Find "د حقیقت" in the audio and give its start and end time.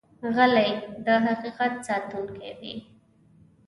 1.05-1.73